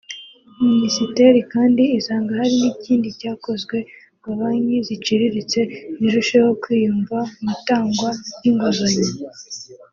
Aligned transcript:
Minisiteri 0.69 1.39
kandi 1.53 1.83
isanga 1.99 2.31
hari 2.39 2.53
n’ikindi 2.61 3.07
cyakozwe 3.19 3.77
ngo 4.17 4.29
banki 4.39 4.77
ziciriritse 4.87 5.59
zirusheho 5.99 6.49
kwiyumva 6.61 7.17
mu 7.41 7.49
itangwa 7.57 8.09
ry’inguzanyo 8.35 9.05